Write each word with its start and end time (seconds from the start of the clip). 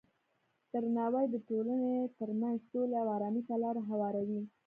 درناوی 0.71 1.25
د 1.31 1.35
ټولنې 1.47 1.93
ترمنځ 2.17 2.57
سولې 2.71 2.95
او 3.03 3.07
ارامۍ 3.17 3.41
ته 3.49 3.55
لاره 3.63 3.81
هواروي. 3.89 4.41